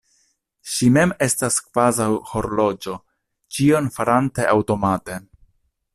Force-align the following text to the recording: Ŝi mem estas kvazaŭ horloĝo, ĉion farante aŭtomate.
Ŝi 0.75 0.87
mem 0.95 1.11
estas 1.25 1.57
kvazaŭ 1.65 2.07
horloĝo, 2.31 2.97
ĉion 3.59 3.93
farante 3.99 4.49
aŭtomate. 4.55 5.21